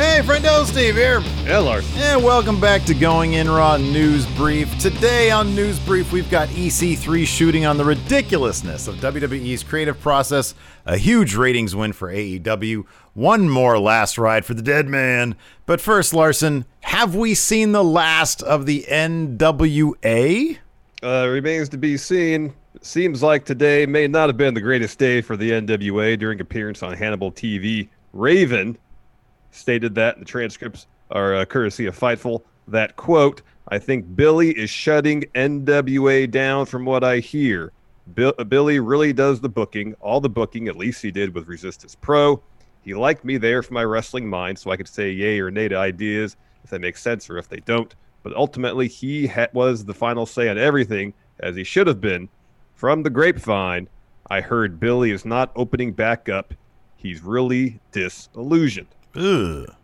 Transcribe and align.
Hey, 0.00 0.22
friendo, 0.24 0.64
Steve 0.64 0.94
here. 0.94 1.20
Hello. 1.44 1.78
And 1.96 2.24
welcome 2.24 2.58
back 2.58 2.84
to 2.84 2.94
Going 2.94 3.34
In 3.34 3.50
Raw 3.50 3.76
News 3.76 4.24
Brief. 4.28 4.78
Today 4.78 5.30
on 5.30 5.54
News 5.54 5.78
Brief, 5.78 6.10
we've 6.10 6.30
got 6.30 6.48
EC3 6.48 7.26
shooting 7.26 7.66
on 7.66 7.76
the 7.76 7.84
ridiculousness 7.84 8.88
of 8.88 8.94
WWE's 8.94 9.62
creative 9.62 10.00
process, 10.00 10.54
a 10.86 10.96
huge 10.96 11.34
ratings 11.34 11.76
win 11.76 11.92
for 11.92 12.10
AEW, 12.10 12.86
one 13.12 13.46
more 13.46 13.78
last 13.78 14.16
ride 14.16 14.46
for 14.46 14.54
the 14.54 14.62
dead 14.62 14.88
man. 14.88 15.36
But 15.66 15.82
first, 15.82 16.14
Larson, 16.14 16.64
have 16.80 17.14
we 17.14 17.34
seen 17.34 17.72
the 17.72 17.84
last 17.84 18.42
of 18.42 18.64
the 18.64 18.86
NWA? 18.88 20.56
Uh, 21.02 21.28
remains 21.28 21.68
to 21.68 21.76
be 21.76 21.98
seen. 21.98 22.54
Seems 22.80 23.22
like 23.22 23.44
today 23.44 23.84
may 23.84 24.08
not 24.08 24.30
have 24.30 24.38
been 24.38 24.54
the 24.54 24.62
greatest 24.62 24.98
day 24.98 25.20
for 25.20 25.36
the 25.36 25.50
NWA 25.50 26.18
during 26.18 26.40
appearance 26.40 26.82
on 26.82 26.94
Hannibal 26.94 27.30
TV. 27.30 27.90
Raven 28.14 28.78
stated 29.50 29.94
that 29.94 30.18
the 30.18 30.24
transcripts 30.24 30.86
are 31.10 31.34
uh, 31.34 31.44
courtesy 31.44 31.86
of 31.86 31.98
Fightful. 31.98 32.42
That 32.68 32.96
quote, 32.96 33.42
I 33.68 33.78
think 33.78 34.16
Billy 34.16 34.50
is 34.50 34.70
shutting 34.70 35.24
NWA 35.34 36.30
down 36.30 36.66
from 36.66 36.84
what 36.84 37.02
I 37.04 37.18
hear. 37.18 37.72
Bill, 38.14 38.32
Billy 38.32 38.80
really 38.80 39.12
does 39.12 39.40
the 39.40 39.48
booking, 39.48 39.94
all 40.00 40.20
the 40.20 40.28
booking, 40.28 40.68
at 40.68 40.76
least 40.76 41.02
he 41.02 41.10
did 41.10 41.34
with 41.34 41.48
Resistance 41.48 41.94
Pro. 41.94 42.42
He 42.82 42.94
liked 42.94 43.24
me 43.24 43.36
there 43.36 43.62
for 43.62 43.74
my 43.74 43.84
wrestling 43.84 44.28
mind, 44.28 44.58
so 44.58 44.70
I 44.70 44.76
could 44.76 44.88
say 44.88 45.10
yay 45.10 45.40
or 45.40 45.50
nay 45.50 45.68
to 45.68 45.76
ideas 45.76 46.36
if 46.64 46.70
they 46.70 46.78
make 46.78 46.96
sense 46.96 47.28
or 47.28 47.38
if 47.38 47.48
they 47.48 47.60
don't. 47.60 47.94
But 48.22 48.34
ultimately, 48.34 48.88
he 48.88 49.26
ha- 49.26 49.48
was 49.52 49.84
the 49.84 49.94
final 49.94 50.26
say 50.26 50.48
on 50.48 50.58
everything, 50.58 51.14
as 51.38 51.56
he 51.56 51.64
should 51.64 51.86
have 51.86 52.00
been. 52.00 52.28
From 52.74 53.02
the 53.02 53.10
grapevine, 53.10 53.88
I 54.30 54.40
heard 54.40 54.80
Billy 54.80 55.10
is 55.10 55.24
not 55.24 55.52
opening 55.56 55.92
back 55.92 56.28
up. 56.28 56.54
He's 56.96 57.22
really 57.22 57.80
disillusioned. 57.92 58.94
Ugh. 59.16 59.74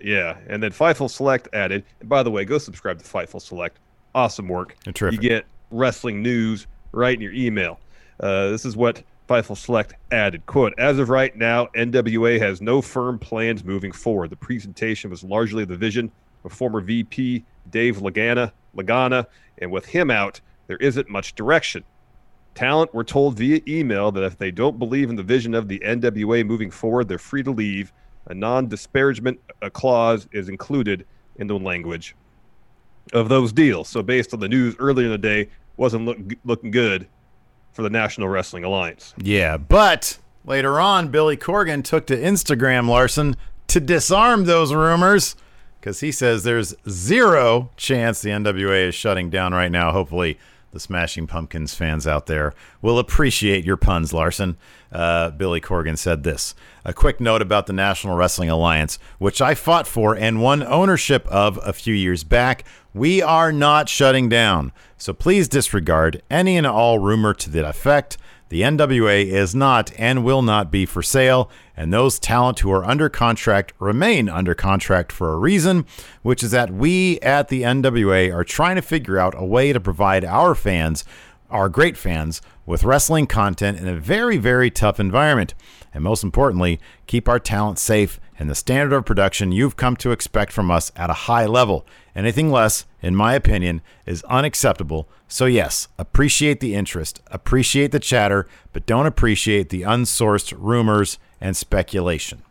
Yeah, 0.00 0.38
and 0.48 0.62
then 0.62 0.70
Fightful 0.70 1.10
Select 1.10 1.48
added. 1.52 1.84
And 2.00 2.08
by 2.08 2.22
the 2.22 2.30
way, 2.30 2.44
go 2.44 2.58
subscribe 2.58 2.98
to 2.98 3.04
Fightful 3.04 3.40
Select. 3.40 3.78
Awesome 4.14 4.48
work. 4.48 4.76
Terrific. 4.94 5.22
You 5.22 5.28
get 5.28 5.46
wrestling 5.70 6.22
news 6.22 6.66
right 6.92 7.14
in 7.14 7.20
your 7.20 7.32
email. 7.32 7.80
Uh, 8.20 8.48
this 8.48 8.64
is 8.64 8.76
what 8.76 9.02
Fightful 9.28 9.56
Select 9.56 9.94
added. 10.10 10.46
Quote, 10.46 10.72
as 10.78 10.98
of 10.98 11.08
right 11.08 11.36
now, 11.36 11.66
NWA 11.76 12.38
has 12.40 12.60
no 12.60 12.80
firm 12.80 13.18
plans 13.18 13.64
moving 13.64 13.92
forward. 13.92 14.30
The 14.30 14.36
presentation 14.36 15.10
was 15.10 15.24
largely 15.24 15.64
the 15.64 15.76
vision 15.76 16.10
of 16.44 16.52
former 16.52 16.80
VP 16.80 17.44
Dave 17.70 17.98
Lagana, 17.98 18.52
Lagana, 18.76 19.26
and 19.58 19.70
with 19.70 19.86
him 19.86 20.10
out, 20.10 20.40
there 20.66 20.76
isn't 20.76 21.08
much 21.08 21.34
direction. 21.34 21.84
Talent 22.54 22.94
were 22.94 23.04
told 23.04 23.36
via 23.36 23.60
email 23.66 24.12
that 24.12 24.22
if 24.22 24.38
they 24.38 24.50
don't 24.50 24.78
believe 24.78 25.10
in 25.10 25.16
the 25.16 25.22
vision 25.22 25.54
of 25.54 25.68
the 25.68 25.80
NWA 25.80 26.46
moving 26.46 26.70
forward, 26.70 27.08
they're 27.08 27.18
free 27.18 27.42
to 27.42 27.50
leave 27.50 27.92
a 28.26 28.34
non 28.34 28.68
disparagement 28.68 29.40
clause 29.72 30.26
is 30.32 30.48
included 30.48 31.06
in 31.36 31.46
the 31.46 31.58
language 31.58 32.14
of 33.12 33.28
those 33.28 33.52
deals. 33.52 33.88
So, 33.88 34.02
based 34.02 34.32
on 34.34 34.40
the 34.40 34.48
news 34.48 34.74
earlier 34.78 35.06
in 35.06 35.12
the 35.12 35.18
day, 35.18 35.48
wasn't 35.76 36.04
look, 36.04 36.18
looking 36.44 36.70
good 36.70 37.06
for 37.72 37.82
the 37.82 37.90
National 37.90 38.28
Wrestling 38.28 38.64
Alliance. 38.64 39.14
Yeah, 39.18 39.56
but 39.56 40.18
later 40.44 40.78
on, 40.80 41.08
Billy 41.08 41.36
Corgan 41.36 41.82
took 41.82 42.06
to 42.06 42.16
Instagram, 42.16 42.88
Larson, 42.88 43.36
to 43.68 43.80
disarm 43.80 44.44
those 44.44 44.72
rumors 44.72 45.36
because 45.80 46.00
he 46.00 46.12
says 46.12 46.44
there's 46.44 46.74
zero 46.88 47.70
chance 47.76 48.22
the 48.22 48.30
NWA 48.30 48.88
is 48.88 48.94
shutting 48.94 49.28
down 49.28 49.52
right 49.52 49.70
now. 49.70 49.92
Hopefully, 49.92 50.38
the 50.74 50.80
Smashing 50.80 51.28
Pumpkins 51.28 51.72
fans 51.72 52.04
out 52.04 52.26
there 52.26 52.52
will 52.82 52.98
appreciate 52.98 53.64
your 53.64 53.76
puns, 53.76 54.12
Larson. 54.12 54.56
Uh, 54.92 55.30
Billy 55.30 55.60
Corgan 55.60 55.96
said 55.96 56.24
this. 56.24 56.54
A 56.84 56.92
quick 56.92 57.20
note 57.20 57.40
about 57.40 57.66
the 57.66 57.72
National 57.72 58.16
Wrestling 58.16 58.50
Alliance, 58.50 58.98
which 59.18 59.40
I 59.40 59.54
fought 59.54 59.86
for 59.86 60.16
and 60.16 60.42
won 60.42 60.62
ownership 60.64 61.26
of 61.28 61.58
a 61.64 61.72
few 61.72 61.94
years 61.94 62.24
back. 62.24 62.64
We 62.92 63.22
are 63.22 63.52
not 63.52 63.88
shutting 63.88 64.28
down, 64.28 64.72
so 64.98 65.12
please 65.12 65.48
disregard 65.48 66.22
any 66.28 66.56
and 66.56 66.66
all 66.66 66.98
rumor 66.98 67.34
to 67.34 67.50
that 67.50 67.64
effect. 67.64 68.18
The 68.50 68.60
NWA 68.60 69.24
is 69.24 69.54
not 69.54 69.90
and 69.98 70.22
will 70.22 70.42
not 70.42 70.70
be 70.70 70.84
for 70.86 71.02
sale, 71.02 71.50
and 71.76 71.92
those 71.92 72.18
talent 72.18 72.60
who 72.60 72.70
are 72.70 72.84
under 72.84 73.08
contract 73.08 73.72
remain 73.78 74.28
under 74.28 74.54
contract 74.54 75.10
for 75.10 75.32
a 75.32 75.38
reason, 75.38 75.86
which 76.22 76.42
is 76.42 76.50
that 76.50 76.70
we 76.70 77.18
at 77.20 77.48
the 77.48 77.62
NWA 77.62 78.32
are 78.32 78.44
trying 78.44 78.76
to 78.76 78.82
figure 78.82 79.18
out 79.18 79.34
a 79.36 79.44
way 79.44 79.72
to 79.72 79.80
provide 79.80 80.24
our 80.24 80.54
fans, 80.54 81.04
our 81.50 81.68
great 81.68 81.96
fans, 81.96 82.42
with 82.66 82.84
wrestling 82.84 83.26
content 83.26 83.78
in 83.78 83.88
a 83.88 83.96
very, 83.96 84.36
very 84.36 84.70
tough 84.70 85.00
environment. 85.00 85.54
And 85.92 86.04
most 86.04 86.22
importantly, 86.22 86.80
keep 87.06 87.28
our 87.28 87.38
talent 87.38 87.78
safe 87.78 88.20
and 88.38 88.50
the 88.50 88.54
standard 88.54 88.94
of 88.94 89.04
production 89.04 89.52
you've 89.52 89.76
come 89.76 89.96
to 89.96 90.10
expect 90.10 90.52
from 90.52 90.70
us 90.70 90.90
at 90.96 91.10
a 91.10 91.24
high 91.28 91.46
level. 91.46 91.86
Anything 92.14 92.50
less, 92.50 92.86
in 93.02 93.14
my 93.14 93.34
opinion, 93.34 93.80
is 94.06 94.24
unacceptable. 94.24 95.08
So, 95.28 95.46
yes, 95.46 95.88
appreciate 95.98 96.60
the 96.60 96.74
interest, 96.74 97.22
appreciate 97.28 97.92
the 97.92 98.00
chatter, 98.00 98.46
but 98.72 98.86
don't 98.86 99.06
appreciate 99.06 99.68
the 99.68 99.82
unsourced 99.82 100.54
rumors 100.56 101.18
and 101.40 101.56
speculation. 101.56 102.42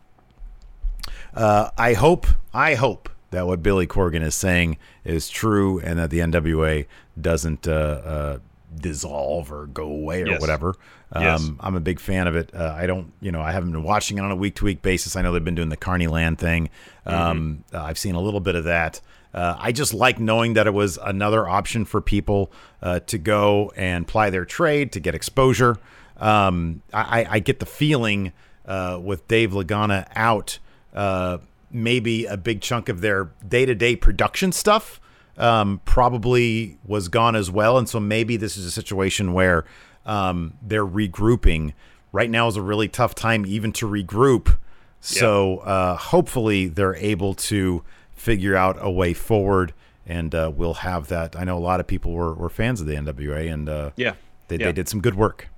Uh, 1.34 1.70
I 1.76 1.94
hope, 1.94 2.26
I 2.52 2.74
hope 2.74 3.08
that 3.30 3.46
what 3.46 3.62
Billy 3.62 3.86
Corgan 3.86 4.22
is 4.22 4.34
saying 4.34 4.78
is 5.04 5.28
true 5.28 5.80
and 5.80 5.98
that 5.98 6.10
the 6.10 6.20
NWA 6.20 6.86
doesn't 7.20 7.66
uh, 7.66 7.70
uh, 7.72 8.38
dissolve 8.80 9.50
or 9.52 9.66
go 9.66 9.84
away 9.84 10.22
or 10.22 10.26
Yes. 10.28 10.40
whatever. 10.40 10.74
Um, 11.12 11.22
Yes. 11.22 11.50
I'm 11.60 11.74
a 11.74 11.80
big 11.80 12.00
fan 12.00 12.26
of 12.26 12.36
it. 12.36 12.50
Uh, 12.54 12.74
I 12.76 12.86
don't, 12.86 13.12
you 13.20 13.30
know, 13.32 13.40
I 13.40 13.52
haven't 13.52 13.72
been 13.72 13.82
watching 13.82 14.18
it 14.18 14.22
on 14.22 14.30
a 14.30 14.36
week 14.36 14.56
to 14.56 14.64
week 14.64 14.82
basis. 14.82 15.16
I 15.16 15.22
know 15.22 15.32
they've 15.32 15.44
been 15.44 15.54
doing 15.54 15.68
the 15.68 15.76
Carney 15.76 16.06
Land 16.06 16.38
thing. 16.38 16.70
Um, 17.06 17.64
uh, 17.72 17.82
I've 17.82 17.98
seen 17.98 18.14
a 18.14 18.20
little 18.20 18.40
bit 18.40 18.54
of 18.54 18.64
that. 18.64 19.00
Uh, 19.32 19.56
I 19.58 19.72
just 19.72 19.92
like 19.94 20.18
knowing 20.20 20.54
that 20.54 20.66
it 20.66 20.74
was 20.74 20.98
another 21.02 21.48
option 21.48 21.84
for 21.84 22.00
people 22.00 22.52
uh, 22.82 23.00
to 23.00 23.18
go 23.18 23.72
and 23.76 24.06
ply 24.06 24.30
their 24.30 24.44
trade 24.44 24.92
to 24.92 25.00
get 25.00 25.14
exposure. 25.14 25.76
Um, 26.18 26.82
I, 26.92 27.22
I- 27.22 27.26
I 27.32 27.38
get 27.40 27.58
the 27.60 27.66
feeling 27.66 28.32
uh, 28.66 28.98
with 29.02 29.26
Dave 29.28 29.50
Lagana 29.50 30.06
out, 30.14 30.58
uh, 30.94 31.38
maybe 31.70 32.24
a 32.26 32.36
big 32.36 32.60
chunk 32.60 32.88
of 32.88 33.00
their 33.00 33.30
day 33.46 33.66
to 33.66 33.74
day 33.74 33.96
production 33.96 34.52
stuff 34.52 35.00
um, 35.36 35.80
probably 35.84 36.78
was 36.84 37.08
gone 37.08 37.34
as 37.36 37.50
well. 37.50 37.78
And 37.78 37.88
so 37.88 38.00
maybe 38.00 38.36
this 38.36 38.56
is 38.56 38.64
a 38.64 38.70
situation 38.70 39.32
where 39.32 39.64
um, 40.06 40.54
they're 40.62 40.86
regrouping. 40.86 41.72
Right 42.12 42.30
now 42.30 42.46
is 42.48 42.56
a 42.56 42.62
really 42.62 42.88
tough 42.88 43.14
time 43.14 43.44
even 43.46 43.72
to 43.72 43.88
regroup. 43.88 44.56
So 45.00 45.58
uh, 45.58 45.96
hopefully 45.96 46.66
they're 46.68 46.96
able 46.96 47.34
to 47.34 47.82
figure 48.14 48.56
out 48.56 48.78
a 48.80 48.90
way 48.90 49.12
forward, 49.12 49.74
and 50.06 50.34
uh, 50.34 50.50
we'll 50.54 50.74
have 50.74 51.08
that. 51.08 51.36
I 51.36 51.44
know 51.44 51.58
a 51.58 51.60
lot 51.60 51.78
of 51.80 51.86
people 51.86 52.12
were, 52.12 52.32
were 52.32 52.48
fans 52.48 52.80
of 52.80 52.86
the 52.86 52.94
NWA, 52.94 53.52
and 53.52 53.68
uh, 53.68 53.90
Yeah. 53.96 54.14
they, 54.48 54.56
yeah. 54.56 54.66
they 54.66 54.72
did 54.72 54.88
some 54.88 55.00
good 55.02 55.14
work. 55.14 55.48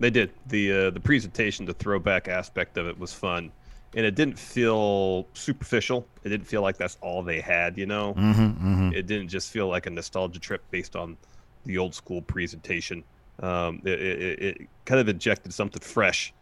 They 0.00 0.10
did. 0.10 0.30
The 0.46 0.72
uh, 0.72 0.90
the 0.90 1.00
presentation, 1.00 1.66
the 1.66 1.74
throwback 1.74 2.28
aspect 2.28 2.78
of 2.78 2.86
it 2.86 2.98
was 2.98 3.12
fun. 3.12 3.52
And 3.96 4.04
it 4.04 4.14
didn't 4.14 4.38
feel 4.38 5.26
superficial. 5.34 6.06
It 6.24 6.30
didn't 6.30 6.46
feel 6.46 6.62
like 6.62 6.76
that's 6.76 6.98
all 7.00 7.22
they 7.22 7.40
had, 7.40 7.78
you 7.78 7.86
know? 7.86 8.14
Mm-hmm, 8.14 8.92
It 8.92 9.06
didn't 9.06 9.28
just 9.28 9.50
feel 9.50 9.68
like 9.68 9.86
a 9.86 9.90
nostalgia 9.90 10.40
trip 10.40 10.62
based 10.70 10.96
on 10.96 11.16
the 11.64 11.78
old 11.78 11.94
school 11.94 12.22
presentation. 12.22 13.04
Um, 13.40 13.80
it, 13.84 14.00
it, 14.00 14.42
it 14.42 14.68
kind 14.84 15.00
of 15.00 15.08
injected 15.08 15.52
something 15.52 15.80
fresh 15.80 16.32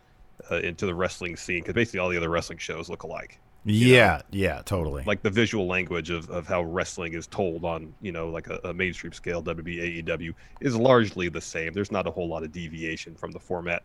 uh, 0.50 0.56
into 0.56 0.86
the 0.86 0.94
wrestling 0.94 1.36
scene 1.36 1.60
because 1.60 1.74
basically 1.74 2.00
all 2.00 2.08
the 2.08 2.16
other 2.16 2.28
wrestling 2.28 2.58
shows 2.58 2.88
look 2.88 3.02
alike. 3.02 3.38
Yeah, 3.64 4.22
yeah, 4.30 4.62
totally. 4.64 5.04
Like 5.04 5.22
the 5.22 5.30
visual 5.30 5.66
language 5.66 6.10
of, 6.10 6.28
of 6.30 6.46
how 6.48 6.62
wrestling 6.62 7.14
is 7.14 7.28
told 7.28 7.64
on, 7.64 7.94
you 8.00 8.10
know, 8.10 8.28
like 8.28 8.48
a, 8.48 8.58
a 8.64 8.74
mainstream 8.74 9.12
scale, 9.12 9.42
WB, 9.42 10.04
AEW, 10.04 10.34
is 10.60 10.76
largely 10.76 11.28
the 11.28 11.40
same. 11.40 11.72
There's 11.72 11.92
not 11.92 12.06
a 12.08 12.10
whole 12.10 12.28
lot 12.28 12.42
of 12.42 12.50
deviation 12.50 13.14
from 13.14 13.30
the 13.30 13.38
format. 13.38 13.84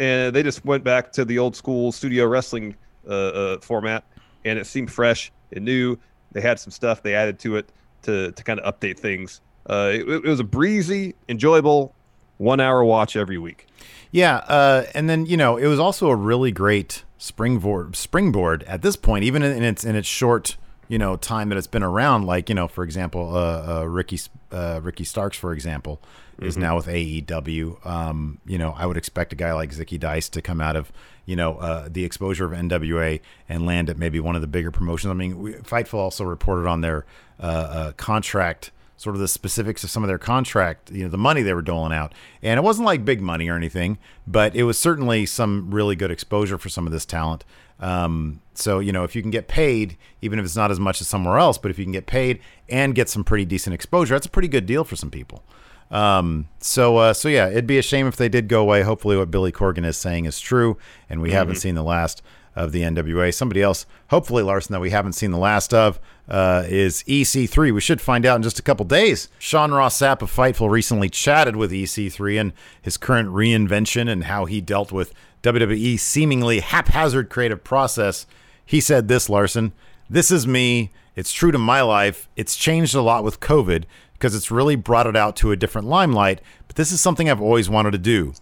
And 0.00 0.34
they 0.34 0.42
just 0.42 0.64
went 0.64 0.82
back 0.82 1.12
to 1.12 1.24
the 1.24 1.38
old 1.38 1.54
school 1.54 1.92
studio 1.92 2.26
wrestling 2.26 2.74
uh, 3.08 3.12
uh, 3.12 3.60
format, 3.60 4.04
and 4.44 4.58
it 4.58 4.66
seemed 4.66 4.90
fresh 4.90 5.32
and 5.52 5.64
new. 5.64 5.98
They 6.32 6.40
had 6.40 6.58
some 6.58 6.70
stuff 6.70 7.02
they 7.02 7.14
added 7.14 7.38
to 7.40 7.56
it 7.56 7.70
to, 8.02 8.32
to 8.32 8.44
kind 8.44 8.60
of 8.60 8.74
update 8.74 8.98
things. 8.98 9.40
Uh, 9.68 9.90
it, 9.92 10.08
it 10.08 10.24
was 10.24 10.40
a 10.40 10.44
breezy, 10.44 11.14
enjoyable 11.28 11.94
one 12.38 12.60
hour 12.60 12.84
watch 12.84 13.16
every 13.16 13.38
week. 13.38 13.66
Yeah, 14.10 14.36
uh, 14.36 14.86
and 14.94 15.10
then 15.10 15.26
you 15.26 15.36
know 15.36 15.56
it 15.56 15.66
was 15.66 15.78
also 15.78 16.08
a 16.08 16.16
really 16.16 16.52
great 16.52 17.04
springboard 17.18 17.96
springboard 17.96 18.62
at 18.64 18.82
this 18.82 18.96
point, 18.96 19.24
even 19.24 19.42
in 19.42 19.62
its 19.62 19.84
in 19.84 19.96
its 19.96 20.08
short 20.08 20.56
you 20.88 20.98
know 20.98 21.16
time 21.16 21.48
that 21.48 21.58
it's 21.58 21.66
been 21.66 21.82
around. 21.82 22.24
Like 22.24 22.48
you 22.48 22.54
know, 22.54 22.68
for 22.68 22.84
example, 22.84 23.34
uh, 23.34 23.80
uh, 23.80 23.84
Ricky 23.84 24.20
uh, 24.52 24.80
Ricky 24.82 25.04
Starks, 25.04 25.36
for 25.36 25.52
example, 25.52 26.00
is 26.40 26.54
mm-hmm. 26.54 26.62
now 26.62 26.76
with 26.76 26.86
AEW. 26.86 27.84
Um, 27.86 28.40
you 28.46 28.58
know, 28.58 28.74
I 28.76 28.86
would 28.86 28.96
expect 28.96 29.32
a 29.32 29.36
guy 29.36 29.52
like 29.52 29.70
Zicky 29.70 29.98
Dice 29.98 30.28
to 30.30 30.42
come 30.42 30.60
out 30.60 30.76
of 30.76 30.92
you 31.26 31.36
know 31.36 31.56
uh, 31.56 31.88
the 31.90 32.04
exposure 32.04 32.46
of 32.46 32.52
NWA 32.52 33.20
and 33.48 33.66
land 33.66 33.90
at 33.90 33.98
maybe 33.98 34.18
one 34.18 34.34
of 34.34 34.40
the 34.40 34.46
bigger 34.46 34.70
promotions. 34.70 35.10
I 35.10 35.14
mean, 35.14 35.38
we, 35.38 35.52
Fightful 35.54 35.94
also 35.94 36.24
reported 36.24 36.66
on 36.66 36.80
their 36.80 37.04
uh, 37.38 37.42
uh, 37.42 37.92
contract 37.92 38.70
sort 38.96 39.14
of 39.14 39.20
the 39.20 39.28
specifics 39.28 39.84
of 39.84 39.90
some 39.90 40.02
of 40.02 40.08
their 40.08 40.18
contract, 40.18 40.90
you 40.90 41.02
know, 41.04 41.10
the 41.10 41.18
money 41.18 41.42
they 41.42 41.52
were 41.52 41.62
doling 41.62 41.92
out. 41.92 42.14
And 42.42 42.58
it 42.58 42.62
wasn't 42.62 42.86
like 42.86 43.04
big 43.04 43.20
money 43.20 43.48
or 43.48 43.54
anything, 43.54 43.98
but 44.26 44.56
it 44.56 44.62
was 44.62 44.78
certainly 44.78 45.26
some 45.26 45.70
really 45.70 45.96
good 45.96 46.10
exposure 46.10 46.56
for 46.56 46.68
some 46.70 46.86
of 46.86 46.92
this 46.92 47.04
talent. 47.04 47.44
Um, 47.78 48.40
so, 48.54 48.78
you 48.78 48.92
know, 48.92 49.04
if 49.04 49.14
you 49.14 49.20
can 49.20 49.30
get 49.30 49.48
paid, 49.48 49.98
even 50.22 50.38
if 50.38 50.46
it's 50.46 50.56
not 50.56 50.70
as 50.70 50.80
much 50.80 51.02
as 51.02 51.08
somewhere 51.08 51.36
else, 51.36 51.58
but 51.58 51.70
if 51.70 51.78
you 51.78 51.84
can 51.84 51.92
get 51.92 52.06
paid 52.06 52.40
and 52.70 52.94
get 52.94 53.10
some 53.10 53.22
pretty 53.22 53.44
decent 53.44 53.74
exposure, 53.74 54.14
that's 54.14 54.26
a 54.26 54.30
pretty 54.30 54.48
good 54.48 54.64
deal 54.64 54.82
for 54.82 54.96
some 54.96 55.10
people. 55.10 55.44
Um, 55.90 56.48
so, 56.60 56.96
uh, 56.96 57.14
so 57.14 57.28
yeah, 57.28 57.48
it'd 57.48 57.66
be 57.66 57.78
a 57.78 57.82
shame 57.82 58.06
if 58.06 58.16
they 58.16 58.28
did 58.28 58.48
go 58.48 58.60
away. 58.60 58.82
Hopefully, 58.82 59.16
what 59.16 59.30
Billy 59.30 59.52
Corgan 59.52 59.84
is 59.84 59.96
saying 59.96 60.24
is 60.24 60.40
true, 60.40 60.76
and 61.08 61.20
we 61.20 61.28
mm-hmm. 61.28 61.36
haven't 61.36 61.56
seen 61.56 61.74
the 61.74 61.84
last 61.84 62.22
of 62.56 62.72
the 62.72 62.80
NWA. 62.80 63.32
Somebody 63.32 63.62
else, 63.62 63.86
hopefully 64.08 64.42
Larson, 64.42 64.72
that 64.72 64.80
we 64.80 64.90
haven't 64.90 65.12
seen 65.12 65.30
the 65.30 65.38
last 65.38 65.74
of, 65.74 66.00
uh, 66.28 66.64
is 66.66 67.02
EC3. 67.04 67.72
We 67.72 67.80
should 67.80 68.00
find 68.00 68.24
out 68.24 68.36
in 68.36 68.42
just 68.42 68.58
a 68.58 68.62
couple 68.62 68.86
days. 68.86 69.28
Sean 69.38 69.72
Ross 69.72 69.98
Sapp 69.98 70.22
of 70.22 70.34
Fightful 70.34 70.70
recently 70.70 71.10
chatted 71.10 71.54
with 71.54 71.70
EC3 71.70 72.40
and 72.40 72.52
his 72.80 72.96
current 72.96 73.28
reinvention 73.28 74.10
and 74.10 74.24
how 74.24 74.46
he 74.46 74.62
dealt 74.62 74.90
with 74.90 75.12
WWE 75.42 76.00
seemingly 76.00 76.60
haphazard 76.60 77.28
creative 77.28 77.62
process. 77.62 78.26
He 78.64 78.80
said 78.80 79.06
this, 79.06 79.28
Larson. 79.28 79.72
This 80.08 80.30
is 80.30 80.46
me. 80.46 80.90
It's 81.14 81.32
true 81.32 81.52
to 81.52 81.58
my 81.58 81.82
life. 81.82 82.28
It's 82.36 82.56
changed 82.56 82.94
a 82.94 83.02
lot 83.02 83.22
with 83.22 83.40
COVID 83.40 83.84
because 84.16 84.34
it's 84.34 84.50
really 84.50 84.76
brought 84.76 85.06
it 85.06 85.16
out 85.16 85.36
to 85.36 85.52
a 85.52 85.56
different 85.56 85.86
limelight. 85.86 86.40
But 86.66 86.76
this 86.76 86.90
is 86.90 87.00
something 87.00 87.28
I've 87.28 87.40
always 87.40 87.68
wanted 87.68 87.92
to 87.92 87.98
do. 87.98 88.32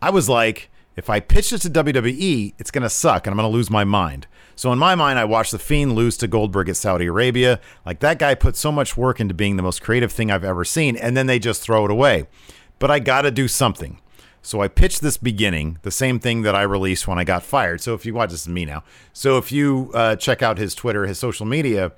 I 0.00 0.10
was 0.10 0.28
like, 0.28 0.70
if 0.96 1.10
I 1.10 1.20
pitch 1.20 1.52
it 1.52 1.60
to 1.60 1.70
WWE, 1.70 2.54
it's 2.58 2.70
going 2.70 2.82
to 2.82 2.90
suck 2.90 3.26
and 3.26 3.32
I'm 3.32 3.38
going 3.38 3.50
to 3.50 3.54
lose 3.54 3.70
my 3.70 3.84
mind. 3.84 4.26
So 4.56 4.72
in 4.72 4.78
my 4.78 4.94
mind, 4.96 5.18
I 5.18 5.24
watched 5.24 5.52
The 5.52 5.58
Fiend 5.58 5.94
lose 5.94 6.16
to 6.16 6.26
Goldberg 6.26 6.68
at 6.68 6.76
Saudi 6.76 7.06
Arabia. 7.06 7.60
Like 7.86 8.00
that 8.00 8.18
guy 8.18 8.34
put 8.34 8.56
so 8.56 8.72
much 8.72 8.96
work 8.96 9.20
into 9.20 9.34
being 9.34 9.56
the 9.56 9.62
most 9.62 9.80
creative 9.80 10.10
thing 10.10 10.30
I've 10.30 10.42
ever 10.42 10.64
seen, 10.64 10.96
and 10.96 11.16
then 11.16 11.26
they 11.26 11.38
just 11.38 11.62
throw 11.62 11.84
it 11.84 11.90
away. 11.90 12.26
But 12.80 12.90
I 12.90 12.98
got 12.98 13.22
to 13.22 13.30
do 13.30 13.46
something. 13.46 14.00
So 14.42 14.60
I 14.60 14.68
pitched 14.68 15.00
this 15.00 15.16
beginning, 15.16 15.78
the 15.82 15.90
same 15.90 16.18
thing 16.18 16.42
that 16.42 16.54
I 16.54 16.62
released 16.62 17.06
when 17.06 17.18
I 17.18 17.24
got 17.24 17.42
fired. 17.42 17.80
So 17.80 17.94
if 17.94 18.06
you 18.06 18.14
watch, 18.14 18.30
this 18.30 18.42
is 18.42 18.48
me 18.48 18.64
now. 18.64 18.82
So 19.12 19.36
if 19.36 19.52
you 19.52 19.90
uh, 19.94 20.16
check 20.16 20.42
out 20.42 20.58
his 20.58 20.74
Twitter, 20.74 21.06
his 21.06 21.18
social 21.18 21.46
media, 21.46 21.92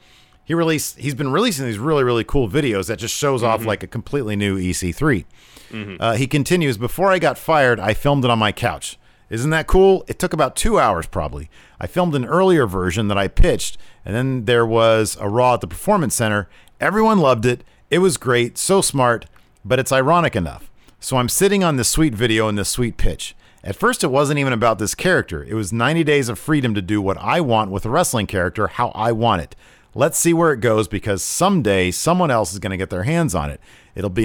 he 0.51 0.55
released 0.55 0.99
he's 0.99 1.15
been 1.15 1.31
releasing 1.31 1.65
these 1.65 1.79
really 1.79 2.03
really 2.03 2.25
cool 2.25 2.49
videos 2.49 2.89
that 2.89 2.99
just 2.99 3.15
shows 3.15 3.43
mm-hmm. 3.43 3.53
off 3.53 3.65
like 3.65 3.85
a 3.85 3.87
completely 3.87 4.35
new 4.35 4.59
EC3. 4.59 5.25
Mm-hmm. 5.71 5.97
Uh, 6.01 6.15
he 6.15 6.27
continues, 6.27 6.77
before 6.77 7.13
I 7.13 7.21
got 7.21 7.39
fired, 7.39 7.79
I 7.79 7.95
filmed 7.95 8.25
it 8.25 8.33
on 8.33 8.41
my 8.41 8.51
couch. 8.51 8.99
Isn't 9.29 9.51
that 9.51 9.69
cool? 9.69 10.05
It 10.09 10.19
took 10.19 10.33
about 10.33 10.57
two 10.57 10.81
hours 10.81 11.07
probably. 11.07 11.49
I 11.79 11.87
filmed 11.87 12.17
an 12.17 12.25
earlier 12.25 12.67
version 12.67 13.07
that 13.07 13.17
I 13.17 13.29
pitched, 13.29 13.79
and 14.05 14.13
then 14.13 14.47
there 14.47 14.67
was 14.67 15.17
a 15.21 15.29
Raw 15.29 15.55
at 15.55 15.61
the 15.61 15.69
Performance 15.69 16.17
Center. 16.17 16.49
Everyone 16.81 17.19
loved 17.19 17.47
it. 17.47 17.63
It 17.89 18.01
was 18.01 18.17
great, 18.17 18.59
so 18.59 18.81
smart, 18.81 19.27
but 19.65 19.79
it's 19.79 19.93
ironic 19.93 20.35
enough. 20.35 20.69
So 20.99 21.19
I'm 21.19 21.29
sitting 21.29 21.63
on 21.63 21.77
this 21.77 21.89
sweet 21.89 22.13
video 22.13 22.49
and 22.49 22.59
this 22.59 22.71
sweet 22.71 22.97
pitch. 22.97 23.37
At 23.63 23.77
first, 23.77 24.03
it 24.03 24.09
wasn't 24.09 24.41
even 24.41 24.53
about 24.53 24.81
this 24.81 24.97
character. 24.97 25.45
It 25.45 25.55
was 25.55 25.73
90 25.73 26.03
days 26.03 26.29
of 26.29 26.41
freedom 26.41 26.75
to 26.75 26.83
do 26.83 27.01
what 27.01 27.19
I 27.19 27.41
want 27.41 27.71
with 27.71 27.87
a 27.87 27.91
wrestling 27.91 28.27
character, 28.27 28.67
how 28.67 28.89
I 28.97 29.13
want 29.13 29.43
it. 29.43 29.55
Let's 29.95 30.19
see 30.19 30.33
where 30.33 30.53
it 30.53 30.61
goes 30.61 30.87
because 30.87 31.23
someday 31.23 31.91
someone 31.91 32.31
else 32.31 32.53
is 32.53 32.61
going 32.61 32.71
to 32.71 32.77
get 32.77 32.91
their 32.91 33.03
hands 33.03 33.35
on 33.35 33.51
it. 33.51 33.61
It'll 33.95 34.11
be 34.11 34.25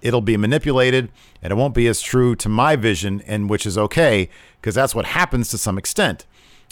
it'll 0.00 0.20
be 0.20 0.36
manipulated 0.36 1.10
and 1.42 1.50
it 1.52 1.56
won't 1.56 1.74
be 1.74 1.88
as 1.88 2.00
true 2.00 2.36
to 2.36 2.48
my 2.48 2.76
vision 2.76 3.20
and 3.26 3.50
which 3.50 3.66
is 3.66 3.76
okay 3.76 4.28
because 4.60 4.74
that's 4.74 4.94
what 4.94 5.06
happens 5.06 5.48
to 5.48 5.58
some 5.58 5.78
extent. 5.78 6.26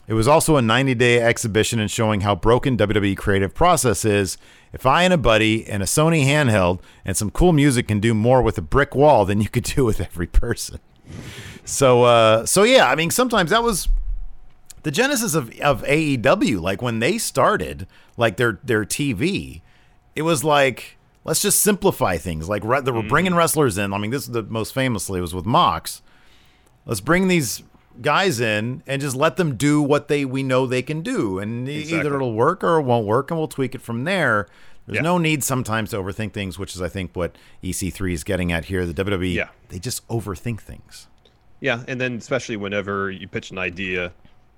It 0.07 0.15
was 0.15 0.27
also 0.27 0.57
a 0.57 0.61
90-day 0.61 1.21
exhibition 1.21 1.79
and 1.79 1.91
showing 1.91 2.23
how 2.23 2.35
broken 2.35 2.77
WWE 2.77 3.17
creative 3.17 3.55
process 3.55 4.05
is. 4.05 4.37
If 4.73 4.85
I 4.85 5.05
and 5.05 5.13
a 5.13 5.19
buddy 5.19 5.65
and 5.67 5.83
a 5.83 5.87
Sony 5.87 6.25
handheld 6.25 6.81
and 7.05 7.17
some 7.17 7.31
cool 7.31 7.53
music 7.53 7.89
can 7.89 8.01
do 8.01 8.13
more 8.13 8.43
with 8.43 8.59
a 8.59 8.63
brick 8.63 8.95
wall 8.95 9.25
than 9.25 9.41
you 9.41 9.49
could 9.49 9.65
do 9.65 9.85
with 9.85 10.01
every 10.01 10.27
person. 10.27 10.79
So 11.65 12.05
uh 12.05 12.47
so 12.47 12.63
yeah, 12.63 12.89
I 12.89 12.95
mean 12.95 13.11
sometimes 13.11 13.51
that 13.51 13.63
was 13.63 13.89
the 14.83 14.91
genesis 14.91 15.35
of, 15.35 15.51
of 15.61 15.83
AEW, 15.83 16.61
like 16.61 16.83
when 16.83 16.99
they 16.99 17.19
started, 17.19 17.87
like 18.17 18.37
their 18.37 18.59
their 18.65 18.85
TV, 18.85 19.63
it 20.15 20.23
was 20.23 20.45
like 20.45 20.99
let's 21.25 21.43
just 21.43 21.61
simplify 21.61 22.17
things. 22.17 22.49
Like 22.49 22.63
they 22.63 22.91
were 22.91 23.03
bringing 23.03 23.33
mm. 23.33 23.37
wrestlers 23.37 23.79
in. 23.79 23.93
I 23.93 23.99
mean, 23.99 24.11
this 24.11 24.23
is 24.25 24.31
the 24.31 24.43
most 24.43 24.75
famously 24.75 25.21
was 25.21 25.35
with 25.35 25.47
Mox. 25.47 26.03
Let's 26.85 27.01
bring 27.01 27.29
these 27.29 27.63
guys 28.01 28.41
in 28.41 28.83
and 28.87 29.01
just 29.01 29.15
let 29.15 29.37
them 29.37 29.57
do 29.57 29.83
what 29.83 30.09
they 30.09 30.25
we 30.25 30.43
know 30.43 30.67
they 30.67 30.83
can 30.83 31.03
do, 31.03 31.39
and 31.39 31.69
exactly. 31.69 31.99
either 31.99 32.17
it'll 32.17 32.35
work 32.35 32.65
or 32.65 32.79
it 32.79 32.83
won't 32.83 33.07
work, 33.07 33.31
and 33.31 33.39
we'll 33.39 33.49
tweak 33.49 33.75
it 33.75 33.83
from 33.83 34.05
there. 34.05 34.49
There's 34.87 34.97
yeah. 34.97 35.03
no 35.03 35.19
need 35.19 35.45
sometimes 35.45 35.91
to 35.91 35.97
overthink 35.97 36.33
things, 36.33 36.59
which 36.59 36.75
is 36.75 36.83
I 36.83 36.89
think 36.89 37.15
what 37.15 37.37
EC3 37.63 38.13
is 38.13 38.25
getting 38.25 38.51
at 38.51 38.65
here. 38.65 38.85
The 38.85 39.05
WWE, 39.05 39.33
yeah. 39.33 39.49
they 39.69 39.79
just 39.79 40.07
overthink 40.09 40.61
things. 40.61 41.07
Yeah, 41.61 41.85
and 41.87 42.01
then 42.01 42.17
especially 42.17 42.57
whenever 42.57 43.09
you 43.09 43.29
pitch 43.29 43.53
an 43.53 43.59
idea 43.59 44.13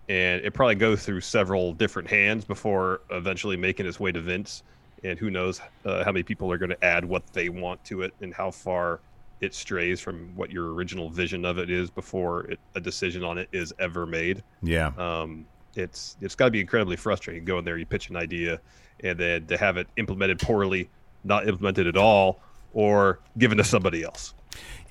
and 0.08 0.44
it 0.44 0.52
probably 0.52 0.74
goes 0.74 1.04
through 1.04 1.20
several 1.20 1.72
different 1.72 2.08
hands 2.08 2.44
before 2.44 3.00
eventually 3.10 3.56
making 3.56 3.86
its 3.86 3.98
way 3.98 4.12
to 4.12 4.20
Vince. 4.20 4.62
And 5.02 5.18
who 5.18 5.30
knows 5.30 5.60
uh, 5.84 6.04
how 6.04 6.12
many 6.12 6.22
people 6.22 6.50
are 6.50 6.58
going 6.58 6.70
to 6.70 6.84
add 6.84 7.04
what 7.04 7.26
they 7.32 7.48
want 7.50 7.84
to 7.86 8.02
it 8.02 8.14
and 8.20 8.32
how 8.32 8.50
far 8.50 9.00
it 9.40 9.54
strays 9.54 10.00
from 10.00 10.34
what 10.34 10.50
your 10.50 10.72
original 10.72 11.10
vision 11.10 11.44
of 11.44 11.58
it 11.58 11.70
is 11.70 11.90
before 11.90 12.46
it, 12.46 12.58
a 12.74 12.80
decision 12.80 13.22
on 13.22 13.36
it 13.36 13.48
is 13.52 13.72
ever 13.78 14.06
made. 14.06 14.42
Yeah. 14.62 14.92
Um, 14.96 15.46
it's 15.76 16.16
it's 16.20 16.34
got 16.34 16.46
to 16.46 16.50
be 16.50 16.60
incredibly 16.60 16.96
frustrating. 16.96 17.44
Go 17.44 17.58
in 17.58 17.64
there, 17.64 17.76
you 17.76 17.86
pitch 17.86 18.08
an 18.08 18.16
idea, 18.16 18.60
and 19.00 19.18
then 19.18 19.46
to 19.46 19.56
have 19.58 19.76
it 19.76 19.88
implemented 19.96 20.38
poorly, 20.38 20.88
not 21.24 21.48
implemented 21.48 21.86
at 21.86 21.96
all, 21.96 22.40
or 22.72 23.20
given 23.38 23.58
to 23.58 23.64
somebody 23.64 24.04
else. 24.04 24.34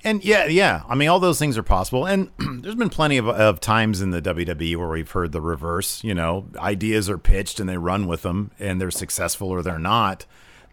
And 0.04 0.22
yeah, 0.22 0.44
yeah. 0.44 0.82
I 0.86 0.94
mean, 0.94 1.08
all 1.08 1.18
those 1.18 1.38
things 1.38 1.56
are 1.56 1.62
possible. 1.62 2.06
And 2.06 2.30
there's 2.62 2.74
been 2.74 2.90
plenty 2.90 3.16
of, 3.16 3.26
of 3.26 3.58
times 3.58 4.02
in 4.02 4.10
the 4.10 4.20
WWE 4.20 4.76
where 4.76 4.88
we've 4.88 5.10
heard 5.10 5.32
the 5.32 5.40
reverse. 5.40 6.04
You 6.04 6.14
know, 6.14 6.46
ideas 6.56 7.08
are 7.08 7.18
pitched 7.18 7.58
and 7.58 7.68
they 7.68 7.78
run 7.78 8.06
with 8.06 8.22
them 8.22 8.50
and 8.58 8.80
they're 8.80 8.90
successful 8.90 9.48
or 9.48 9.62
they're 9.62 9.78
not. 9.78 10.26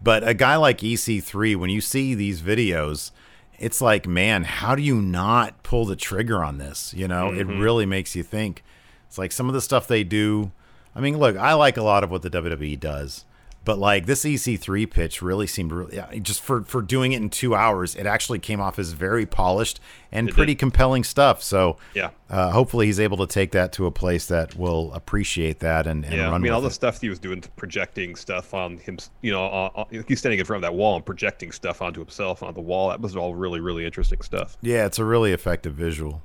But 0.04 0.28
a 0.28 0.34
guy 0.34 0.58
like 0.58 0.80
EC3, 0.80 1.56
when 1.56 1.70
you 1.70 1.80
see 1.80 2.14
these 2.14 2.42
videos, 2.42 3.12
it's 3.58 3.82
like, 3.82 4.08
man, 4.08 4.44
how 4.44 4.76
do 4.76 4.82
you 4.82 5.02
not 5.02 5.62
pull 5.64 5.86
the 5.86 5.96
trigger 5.96 6.44
on 6.44 6.58
this? 6.58 6.94
You 6.94 7.08
know, 7.08 7.30
mm-hmm. 7.30 7.52
it 7.52 7.60
really 7.60 7.86
makes 7.86 8.16
you 8.16 8.24
think. 8.24 8.64
It's 9.08 9.18
like 9.18 9.32
some 9.32 9.48
of 9.48 9.54
the 9.54 9.62
stuff 9.62 9.88
they 9.88 10.04
do. 10.04 10.52
I 10.96 11.00
mean, 11.00 11.20
look, 11.20 11.38
I 11.38 11.54
like 11.54 11.78
a 11.78 11.84
lot 11.84 12.04
of 12.04 12.10
what 12.10 12.24
the 12.24 12.30
WWE 12.30 12.80
does. 12.80 13.26
But 13.64 13.78
like 13.78 14.08
this 14.08 14.24
EC3 14.24 14.90
pitch 14.90 15.22
really 15.22 15.46
seemed 15.46 15.72
really 15.72 16.02
just 16.22 16.42
for 16.42 16.64
for 16.64 16.82
doing 16.82 17.12
it 17.12 17.18
in 17.18 17.30
two 17.30 17.54
hours, 17.54 17.96
it 17.96 18.08
actually 18.08 18.40
came 18.40 18.60
off 18.60 18.80
as 18.80 18.94
very 18.94 19.28
polished 19.28 19.80
and 20.12 20.30
it 20.30 20.36
pretty 20.36 20.54
did. 20.54 20.60
compelling 20.60 21.04
stuff. 21.04 21.44
So 21.44 21.78
yeah, 21.94 22.10
uh, 22.28 22.52
hopefully 22.52 22.88
he's 22.88 23.00
able 23.00 23.18
to 23.18 23.28
take 23.28 23.52
that 23.52 23.72
to 23.74 23.86
a 23.86 23.92
place 23.92 24.26
that 24.28 24.56
will 24.56 24.92
appreciate 24.94 25.60
that 25.60 25.86
and, 25.86 26.04
and 26.06 26.16
yeah. 26.16 26.32
I 26.32 26.40
mean, 26.40 26.52
all 26.52 26.60
it. 26.60 26.64
the 26.64 26.72
stuff 26.72 27.02
he 27.02 27.10
was 27.10 27.20
doing, 27.20 27.44
projecting 27.56 28.16
stuff 28.16 28.56
on 28.56 28.78
him, 28.78 28.98
you 29.22 29.32
know, 29.32 29.46
uh, 29.46 29.70
uh, 29.76 30.02
he's 30.08 30.18
standing 30.18 30.40
in 30.40 30.46
front 30.46 30.64
of 30.64 30.72
that 30.72 30.76
wall 30.76 30.96
and 30.96 31.06
projecting 31.06 31.52
stuff 31.52 31.84
onto 31.84 32.00
himself 32.00 32.42
on 32.42 32.56
the 32.56 32.62
wall. 32.62 32.90
That 32.90 33.00
was 33.00 33.16
all 33.16 33.36
really 33.36 33.60
really 33.60 33.86
interesting 33.86 34.22
stuff. 34.22 34.58
Yeah, 34.62 34.88
it's 34.88 34.98
a 34.98 35.06
really 35.06 35.34
effective 35.34 35.76
visual. 35.76 36.24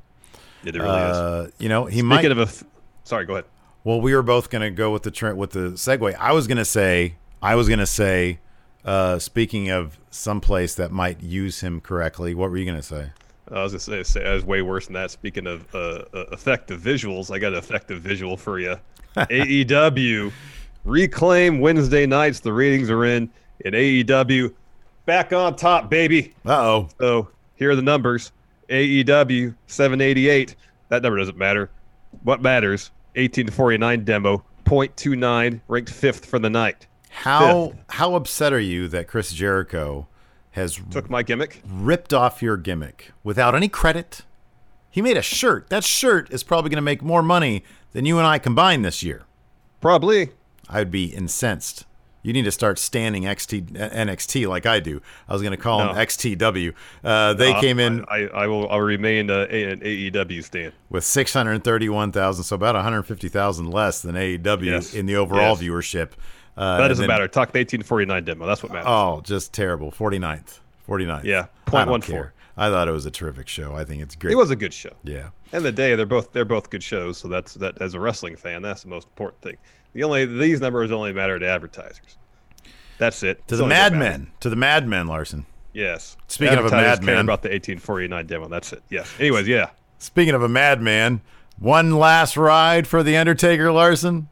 Yeah, 0.63 0.71
it 0.71 0.75
really 0.77 0.89
uh, 0.89 1.43
is. 1.43 1.53
You 1.59 1.69
know, 1.69 1.85
he 1.85 1.99
Speaking 1.99 2.09
might. 2.09 2.25
of 2.25 2.39
a, 2.39 2.49
sorry, 3.05 3.27
go 3.27 3.35
ahead. 3.35 3.45
Well, 3.85 4.01
we 4.01 4.15
were 4.15 4.23
both 4.23 4.51
going 4.51 4.63
to 4.63 4.71
go 4.71 4.91
with 4.91 5.05
the 5.05 5.13
trend 5.13 5.39
with 5.39 5.51
the 5.51 5.73
segue. 5.75 6.17
I 6.17 6.33
was 6.33 6.49
going 6.49 6.57
to 6.57 6.65
say 6.65 7.15
I 7.43 7.55
was 7.55 7.69
going 7.69 7.81
to 7.81 7.87
say, 7.87 8.39
uh, 8.85 9.19
speaking 9.19 9.71
of 9.71 9.99
someplace 10.11 10.75
that 10.77 10.91
might 10.91 11.23
use 11.23 11.61
him 11.61 11.81
correctly, 11.81 12.35
what 12.35 12.51
were 12.51 12.57
you 12.57 12.65
going 12.65 12.79
to 12.79 12.83
say? 12.83 13.11
I 13.51 13.63
was 13.63 13.73
going 13.73 13.81
to 13.81 14.05
say, 14.05 14.21
say 14.21 14.29
I 14.29 14.35
was 14.35 14.45
way 14.45 14.63
worse 14.63 14.87
than 14.87 14.95
that. 14.95 15.11
Speaking 15.11 15.47
of 15.47 15.73
uh, 15.75 16.05
uh, 16.13 16.25
effective 16.33 16.81
visuals, 16.81 17.31
I 17.31 17.39
got 17.39 17.53
an 17.53 17.59
effective 17.59 18.01
visual 18.01 18.37
for 18.37 18.59
you. 18.59 18.77
AEW 19.17 20.33
reclaim 20.85 21.61
Wednesday 21.61 22.07
nights. 22.07 22.41
The 22.41 22.53
ratings 22.53 22.91
are 22.91 23.05
in 23.05 23.31
in 23.61 23.75
AEW. 23.75 24.53
Back 25.05 25.33
on 25.33 25.55
top, 25.57 25.89
baby. 25.89 26.35
Uh 26.45 26.61
oh. 26.61 26.89
So 26.99 27.29
here 27.55 27.71
are 27.71 27.77
the 27.77 27.83
numbers. 27.83 28.33
AEW 28.69 29.55
788. 29.67 30.57
That 30.89 31.03
number 31.03 31.19
doesn't 31.19 31.39
matter. 31.39 31.71
What 32.23 32.43
matters? 32.43 32.91
18 33.15 33.47
to 33.47 33.53
49 33.53 34.05
demo, 34.05 34.45
0.29, 34.65 35.61
ranked 35.69 35.91
fifth 35.91 36.27
for 36.27 36.39
the 36.39 36.51
night. 36.51 36.87
How 37.17 37.69
Fifth. 37.69 37.79
how 37.91 38.15
upset 38.15 38.53
are 38.53 38.61
you 38.61 38.89
that 38.89 39.09
Chris 39.09 39.33
Jericho 39.33 40.07
has 40.53 40.81
Took 40.91 41.09
my 41.11 41.23
gimmick. 41.23 41.63
ripped 41.67 42.13
off 42.15 42.43
your 42.43 42.57
gimmick 42.57 43.13
without 43.25 43.55
any 43.55 43.69
credit. 43.69 44.23
He 44.91 45.03
made 45.03 45.17
a 45.17 45.23
shirt. 45.23 45.69
That 45.69 45.85
shirt 45.85 46.31
is 46.33 46.43
probably 46.43 46.71
going 46.71 46.77
to 46.79 46.83
make 46.83 47.03
more 47.03 47.23
money 47.23 47.63
than 47.93 48.07
you 48.07 48.19
and 48.19 48.27
I 48.27 48.39
combined 48.39 48.85
this 48.85 49.03
year. 49.03 49.25
Probably. 49.81 50.31
I 50.69 50.79
would 50.81 50.91
be 50.91 51.07
incensed. 51.07 51.85
You 52.23 52.33
need 52.33 52.45
to 52.47 52.51
start 52.51 52.79
standing 52.79 53.23
XT 53.23 53.67
NXT 53.73 54.49
like 54.49 54.67
I 54.67 54.81
do. 54.81 55.01
I 55.29 55.33
was 55.35 55.43
going 55.43 55.53
to 55.53 55.57
call 55.57 55.79
No. 55.79 55.93
them 55.95 55.97
XTW. 56.07 56.73
Uh, 57.05 57.35
they 57.35 57.53
came 57.61 57.79
in 57.79 58.05
I, 58.09 58.27
I 58.35 58.47
will. 58.49 58.69
I'll 58.69 58.81
remain 58.81 59.31
uh, 59.31 59.43
an 59.45 59.81
AEW 59.81 60.43
stand. 60.43 60.73
with 60.91 61.05
631,000, 61.05 62.43
so 62.45 62.57
about 62.57 62.75
150,000 62.75 63.71
less 63.71 64.03
than 64.03 64.17
AEW 64.17 64.65
Yes. 64.65 64.95
in 64.95 65.07
the 65.07 65.15
overall 65.17 65.57
Yes. 65.57 65.63
viewership. 65.63 66.11
Uh, 66.57 66.79
That 66.79 66.89
doesn't 66.89 67.03
then- 67.03 67.09
matter. 67.09 67.29
Talk 67.29 67.53
the 67.53 67.59
1849 67.59 68.25
demo. 68.25 68.47
That's 68.47 68.63
what 68.63 68.73
matters. 68.73 68.87
Oh, 68.89 69.21
just 69.25 69.53
terrible. 69.53 69.91
49th. 69.93 70.61
49th. 70.89 71.25
Yeah, 71.25 71.47
don't 71.71 71.89
0.14. 71.89 72.03
care. 72.07 72.33
I 72.57 72.71
thought 72.71 72.89
it 72.89 72.93
was 72.93 73.05
a 73.05 73.11
terrific 73.11 73.49
show. 73.49 73.75
I 73.75 73.85
think 73.85 74.01
it's 74.03 74.15
great. 74.17 74.33
it 74.33 74.37
was 74.37 74.51
a 74.51 74.57
good 74.57 74.73
show. 74.73 74.93
Yeah. 75.05 75.29
And 75.53 75.63
the 75.65 75.73
day, 75.73 75.95
they're 75.95 76.07
both 76.07 76.33
they're 76.33 76.45
both 76.47 76.71
good 76.71 76.83
shows. 76.83 77.19
So 77.19 77.29
that's 77.29 77.55
that. 77.55 77.83
As 77.83 77.93
a 77.95 78.01
wrestling 78.01 78.37
fan, 78.37 78.63
that's 78.63 78.83
the 78.85 78.89
most 78.89 79.07
important 79.09 79.43
thing. 79.43 79.57
The 79.93 80.03
only 80.05 80.25
these 80.25 80.61
numbers 80.61 80.91
only 80.91 81.13
matter 81.13 81.39
to 81.39 81.47
advertisers. 81.47 82.17
That's 82.99 83.23
it. 83.23 83.37
To 83.49 83.55
It's 83.55 83.59
the 83.59 83.65
only 83.65 83.75
Mad. 83.75 83.93
Men. 83.93 84.31
To 84.41 84.49
the 84.49 84.57
Mad 84.57 84.89
Men, 84.89 85.07
Larson. 85.07 85.45
Yes. 85.75 86.17
Speaking 86.29 86.57
of 86.57 86.65
a 86.65 86.71
madman. 86.71 87.19
about 87.27 87.43
the 87.43 87.51
1849 87.51 88.27
demo. 88.27 88.49
That's 88.49 88.73
it. 88.73 88.83
Yes. 88.89 89.13
Anyways, 89.21 89.47
yeah. 89.47 89.69
Speaking 89.99 90.33
of 90.35 90.43
a 90.43 90.49
madman, 90.49 91.21
one 91.59 91.91
last 91.99 92.39
ride 92.39 92.87
for 92.87 93.03
The 93.03 93.19
Undertaker 93.19 93.71
Larson. 93.71 94.29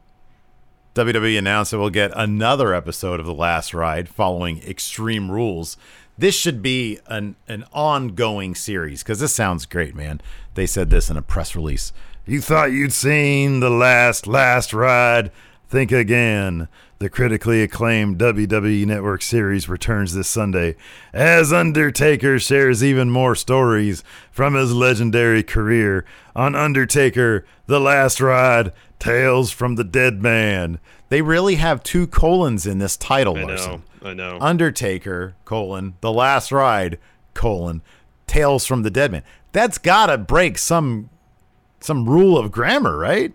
WWE 0.95 1.37
announced 1.37 1.71
that 1.71 1.79
we'll 1.79 1.89
get 1.89 2.13
another 2.15 2.73
episode 2.73 3.19
of 3.19 3.25
The 3.25 3.33
Last 3.33 3.73
Ride 3.73 4.07
following 4.07 4.63
Extreme 4.63 5.29
Rules. 5.29 5.75
This 6.17 6.35
should 6.35 6.61
be 6.61 6.99
an, 7.07 7.35
an 7.49 7.65
ongoing 7.73 8.55
series 8.55 9.03
because 9.03 9.19
this 9.19 9.33
sounds 9.33 9.65
great, 9.65 9.93
man. 9.93 10.21
They 10.53 10.65
said 10.65 10.89
this 10.89 11.09
in 11.09 11.17
a 11.17 11.21
press 11.21 11.53
release. 11.53 11.91
You 12.25 12.39
thought 12.39 12.71
you'd 12.71 12.93
seen 12.93 13.59
The 13.59 13.69
Last, 13.69 14.25
Last 14.25 14.71
Ride? 14.71 15.31
Think 15.67 15.91
again. 15.91 16.69
The 17.05 17.09
critically 17.11 17.61
acclaimed 17.61 18.17
WWE 18.17 18.83
Network 18.87 19.21
series 19.21 19.69
returns 19.69 20.15
this 20.15 20.27
Sunday 20.27 20.75
as 21.13 21.53
Undertaker 21.53 22.39
shares 22.39 22.83
even 22.83 23.11
more 23.11 23.35
stories 23.35 24.03
from 24.31 24.55
his 24.55 24.73
legendary 24.73 25.43
career 25.43 26.03
on 26.35 26.55
Undertaker 26.55 27.45
The 27.67 27.79
Last 27.79 28.19
Ride 28.19 28.71
Tales 28.97 29.51
from 29.51 29.75
the 29.75 29.83
Dead 29.83 30.23
Man. 30.23 30.79
They 31.09 31.21
really 31.21 31.57
have 31.57 31.83
two 31.83 32.07
colons 32.07 32.65
in 32.65 32.79
this 32.79 32.97
title, 32.97 33.37
I 33.37 33.43
Larson. 33.43 33.83
know. 34.01 34.09
I 34.09 34.13
know. 34.15 34.39
Undertaker, 34.41 35.35
colon, 35.45 35.93
The 36.01 36.11
Last 36.11 36.51
Ride, 36.51 36.97
colon, 37.35 37.83
Tales 38.25 38.65
from 38.65 38.81
the 38.81 38.89
Dead 38.89 39.11
Man. 39.11 39.21
That's 39.51 39.77
gotta 39.77 40.17
break 40.17 40.57
some 40.57 41.11
some 41.79 42.09
rule 42.09 42.35
of 42.35 42.51
grammar, 42.51 42.97
right? 42.97 43.31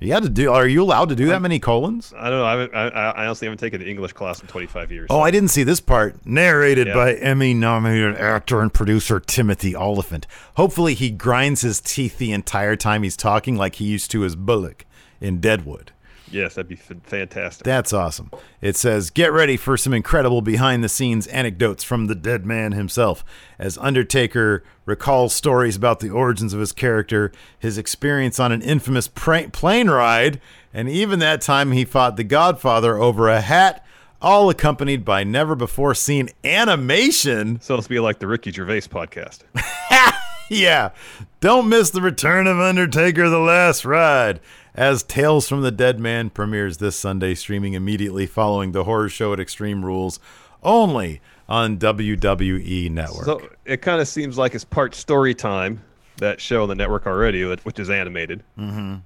You 0.00 0.12
had 0.14 0.22
to 0.22 0.30
do. 0.30 0.50
Are 0.50 0.66
you 0.66 0.82
allowed 0.82 1.10
to 1.10 1.14
do 1.14 1.26
that 1.26 1.42
many 1.42 1.58
colons? 1.58 2.14
I 2.16 2.30
don't 2.30 2.38
know. 2.38 2.44
I, 2.72 2.86
I, 2.86 3.10
I 3.10 3.26
honestly 3.26 3.46
haven't 3.46 3.58
taken 3.58 3.82
an 3.82 3.86
English 3.86 4.14
class 4.14 4.40
in 4.40 4.46
25 4.48 4.90
years. 4.90 5.06
Oh, 5.10 5.20
I 5.20 5.30
didn't 5.30 5.50
see 5.50 5.62
this 5.62 5.80
part. 5.80 6.24
Narrated 6.24 6.86
Yeah. 6.86 6.94
by 6.94 7.12
Emmy-nominated 7.14 8.16
actor 8.16 8.62
and 8.62 8.72
producer 8.72 9.20
Timothy 9.20 9.76
Olyphant. 9.76 10.26
Hopefully, 10.56 10.94
he 10.94 11.10
grinds 11.10 11.60
his 11.60 11.80
teeth 11.82 12.16
the 12.16 12.32
entire 12.32 12.76
time 12.76 13.02
he's 13.02 13.16
talking, 13.16 13.56
like 13.56 13.74
he 13.74 13.84
used 13.84 14.10
to 14.12 14.24
as 14.24 14.36
Bullock 14.36 14.86
in 15.20 15.38
Deadwood. 15.38 15.92
Yes, 16.30 16.54
that'd 16.54 16.68
be 16.68 16.76
f- 16.76 16.92
fantastic. 17.04 17.64
That's 17.64 17.92
awesome. 17.92 18.30
It 18.60 18.76
says, 18.76 19.10
Get 19.10 19.32
ready 19.32 19.56
for 19.56 19.76
some 19.76 19.92
incredible 19.94 20.42
behind 20.42 20.82
the 20.84 20.88
scenes 20.88 21.26
anecdotes 21.28 21.82
from 21.84 22.06
the 22.06 22.14
dead 22.14 22.44
man 22.46 22.72
himself 22.72 23.24
as 23.58 23.76
Undertaker 23.78 24.62
recalls 24.86 25.34
stories 25.34 25.76
about 25.76 26.00
the 26.00 26.10
origins 26.10 26.52
of 26.54 26.60
his 26.60 26.72
character, 26.72 27.32
his 27.58 27.78
experience 27.78 28.38
on 28.40 28.52
an 28.52 28.62
infamous 28.62 29.08
pra- 29.08 29.50
plane 29.50 29.88
ride, 29.90 30.40
and 30.72 30.88
even 30.88 31.18
that 31.18 31.40
time 31.40 31.72
he 31.72 31.84
fought 31.84 32.16
the 32.16 32.24
Godfather 32.24 32.98
over 32.98 33.28
a 33.28 33.40
hat, 33.40 33.84
all 34.22 34.50
accompanied 34.50 35.04
by 35.04 35.24
never 35.24 35.54
before 35.54 35.94
seen 35.94 36.28
animation. 36.44 37.60
so 37.60 37.74
it's 37.76 37.88
be 37.88 38.00
like 38.00 38.18
the 38.18 38.26
Ricky 38.26 38.50
Gervais 38.52 38.82
podcast. 38.82 39.40
Yeah. 40.52 40.90
Don't 41.38 41.68
miss 41.68 41.90
the 41.90 42.00
return 42.00 42.48
of 42.48 42.58
Undertaker 42.58 43.28
The 43.30 43.38
Last 43.38 43.84
Ride 43.84 44.40
as 44.74 45.02
Tales 45.02 45.48
from 45.48 45.62
the 45.62 45.70
Dead 45.70 45.98
Man 45.98 46.30
premieres 46.30 46.78
this 46.78 46.96
Sunday, 46.96 47.34
streaming 47.34 47.74
immediately 47.74 48.26
following 48.26 48.72
the 48.72 48.84
horror 48.84 49.08
show 49.08 49.32
at 49.32 49.40
Extreme 49.40 49.84
Rules, 49.84 50.20
only 50.62 51.20
on 51.48 51.78
WWE 51.78 52.90
Network. 52.90 53.24
So 53.24 53.48
it 53.64 53.82
kind 53.82 54.00
of 54.00 54.06
seems 54.08 54.38
like 54.38 54.54
it's 54.54 54.64
part 54.64 54.94
story 54.94 55.34
time, 55.34 55.82
that 56.18 56.40
show 56.40 56.62
on 56.62 56.68
the 56.68 56.74
network 56.74 57.06
already, 57.06 57.44
which- 57.44 57.78
is 57.80 57.90
animated. 57.90 58.42
Mm-hmm. 58.58 58.96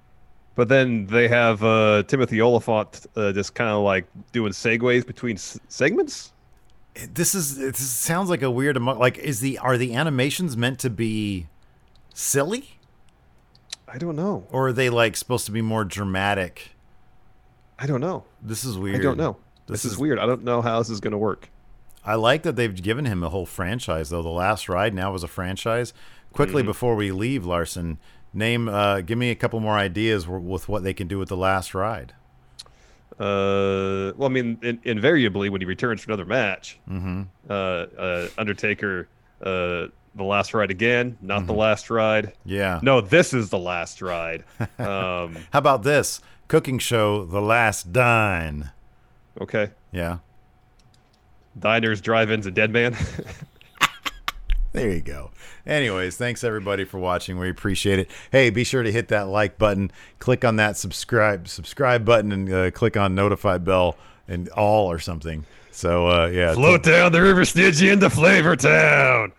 But 0.56 0.68
then 0.68 1.06
they 1.06 1.26
have 1.28 1.64
uh, 1.64 2.04
Timothy 2.06 2.40
Olyphant 2.40 3.06
uh, 3.16 3.33
just 3.33 3.54
kind 3.54 3.71
of 3.71 3.83
like 3.83 4.06
doing 4.33 4.52
segues 4.52 5.04
between 5.06 5.35
s- 5.37 5.59
segments. 5.68 6.33
this 7.12 7.35
is 7.35 7.59
it 7.59 7.75
sounds 7.75 8.30
like 8.30 8.42
a 8.42 8.50
weird 8.50 8.76
emo- 8.76 8.94
like 8.97 9.18
is 9.18 9.40
the 9.40 9.59
are 9.59 9.76
the 9.76 9.94
animations 9.97 10.56
meant 10.56 10.78
to 10.78 10.90
be 10.90 11.49
silly 12.14 12.74
I 13.94 13.98
don't 13.98 14.16
know. 14.16 14.44
or 14.50 14.68
are 14.68 14.72
they 14.72 14.90
like 14.90 15.16
supposed 15.16 15.46
to 15.46 15.52
be 15.52 15.62
more 15.62 15.84
dramatic? 15.84 16.72
I 17.78 17.86
don't 17.86 18.00
know. 18.00 18.24
This 18.42 18.64
is 18.64 18.76
weird. 18.76 18.96
I 18.96 18.98
don't 18.98 19.16
know. 19.16 19.36
This 19.68 19.82
This, 19.82 19.84
is, 19.86 19.92
is- 19.92 19.98
weird. 19.98 20.18
I 20.18 20.26
don't 20.26 20.42
know 20.42 20.60
how 20.62 20.78
this 20.80 20.90
is 20.90 20.98
going 21.00 21.12
to 21.12 21.18
work. 21.18 21.48
I 22.04 22.16
like 22.16 22.42
that 22.42 22.56
they've 22.56 22.82
given 22.82 23.04
him 23.06 23.22
a 23.22 23.28
whole 23.30 23.46
franchise, 23.46 24.10
though. 24.10 24.20
The 24.22 24.28
Last 24.28 24.68
Ride 24.68 24.92
now 24.94 25.14
is 25.14 25.22
a 25.22 25.28
franchise. 25.28 25.94
Quickly 26.32 26.62
before 26.62 26.96
we 26.96 27.12
leave, 27.12 27.46
Larson, 27.46 27.98
name, 28.34 28.68
uh, 28.68 29.00
give 29.00 29.16
me 29.16 29.30
a 29.30 29.34
couple 29.36 29.58
more 29.60 29.74
ideas 29.78 30.24
w- 30.24 30.44
with 30.44 30.68
what 30.68 30.82
they 30.82 30.92
can 30.92 31.06
do 31.08 31.18
with 31.18 31.28
the 31.28 31.36
Last 31.36 31.72
Ride. 31.74 32.12
Uh, 33.18 34.12
well, 34.16 34.24
I 34.24 34.28
mean, 34.28 34.58
in, 34.62 34.80
invariably 34.82 35.48
when 35.48 35.60
he 35.60 35.66
returns 35.66 36.02
for 36.02 36.10
another 36.10 36.24
match, 36.26 36.78
uh, 37.48 37.52
uh, 37.52 38.28
Undertaker, 38.36 39.08
uh, 39.40 39.86
the 40.14 40.23
last 40.25 40.54
ride 40.54 40.71
again, 40.71 41.16
not 41.21 41.47
the 41.47 41.52
last 41.54 41.90
ride. 41.90 42.33
Yeah. 42.44 42.78
No, 42.83 43.00
this 43.00 43.35
is 43.35 43.50
the 43.50 43.59
last 43.59 44.00
ride. 44.02 44.44
Um, 44.78 45.37
How 45.52 45.59
about 45.59 45.83
this 45.83 46.21
cooking 46.49 46.78
show, 46.78 47.25
The 47.25 47.40
Last 47.40 47.92
Dine? 47.92 48.71
okay, 49.40 49.71
Yeah. 49.92 50.18
diners, 51.59 52.00
drive-ins, 52.00 52.47
a 52.47 52.50
dead 52.50 52.71
man. 52.71 52.97
There 54.73 54.90
you 54.90 55.02
go. 55.02 55.30
Anyways, 55.64 56.16
thanks 56.16 56.42
everybody 56.42 56.85
for 56.85 56.99
watching. 56.99 57.38
We 57.38 57.49
appreciate 57.49 58.00
it. 58.00 58.11
Hey, 58.33 58.50
be 58.50 58.64
sure 58.64 58.83
to 58.83 58.90
hit 58.90 59.06
that 59.06 59.28
like 59.28 59.56
button, 59.56 59.92
click 60.18 60.44
on 60.44 60.56
that 60.56 60.76
subscribe 60.76 61.47
subscribe 61.47 62.04
button, 62.04 62.33
and 62.33 62.52
uh, 62.52 62.71
click 62.73 62.97
on 62.97 63.14
notify 63.14 63.59
bell 63.59 63.97
and 64.26 64.49
all 64.49 64.90
or 64.90 64.99
something. 64.99 65.47
So 65.71 66.09
uh, 66.09 66.26
yeah, 66.26 66.54
Float 66.54 66.83
down 66.83 67.12
the 67.12 67.23
river 67.23 67.44
Stygia 67.44 67.92
into 67.92 68.11
Flavor 68.11 68.56
Town. 68.56 69.30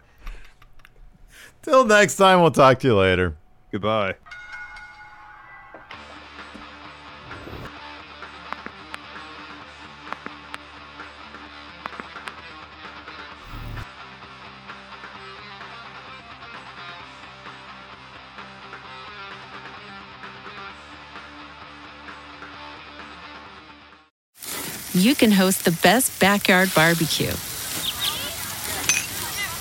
Till 1.66 1.84
next 1.86 2.16
time. 2.16 2.42
We'll 2.42 2.52
talk 2.52 2.80
to 2.80 2.88
you 2.88 2.96
later. 2.96 3.36
Goodbye. 3.72 4.16
you 24.96 25.14
can 25.14 25.30
host 25.30 25.66
the 25.66 25.78
best 25.84 26.20
backyard 26.20 26.72
barbecue. 26.74 27.34